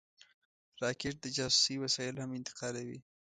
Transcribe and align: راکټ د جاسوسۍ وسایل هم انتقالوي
راکټ 0.83 1.15
د 1.21 1.25
جاسوسۍ 1.37 1.75
وسایل 1.79 2.15
هم 2.21 2.31
انتقالوي 2.39 2.99